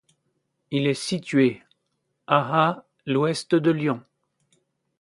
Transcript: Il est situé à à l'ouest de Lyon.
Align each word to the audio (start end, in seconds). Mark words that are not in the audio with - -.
Il 0.71 0.87
est 0.87 0.95
situé 0.95 1.61
à 2.25 2.69
à 2.69 2.85
l'ouest 3.05 3.53
de 3.53 3.69
Lyon. 3.69 4.01